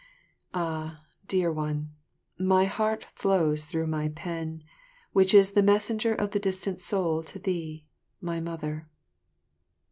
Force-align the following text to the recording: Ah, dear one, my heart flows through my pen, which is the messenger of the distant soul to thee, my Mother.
Ah, 0.55 1.05
dear 1.27 1.51
one, 1.51 1.91
my 2.39 2.65
heart 2.65 3.03
flows 3.13 3.65
through 3.65 3.85
my 3.85 4.09
pen, 4.09 4.63
which 5.13 5.31
is 5.31 5.51
the 5.51 5.61
messenger 5.61 6.15
of 6.15 6.31
the 6.31 6.39
distant 6.39 6.79
soul 6.79 7.21
to 7.21 7.37
thee, 7.37 7.85
my 8.19 8.39
Mother. 8.39 8.89